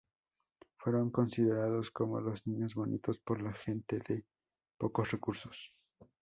[0.77, 4.25] Fueron considerados como los "niños bonitos" por la gente de
[4.75, 5.75] pocos recursos.